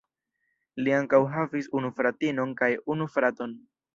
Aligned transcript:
Li 0.85 0.95
ankaŭ 0.99 1.19
havis 1.33 1.69
unu 1.79 1.93
fratinon 2.01 2.57
kaj 2.63 2.73
unu 2.95 3.09
fraton. 3.19 3.57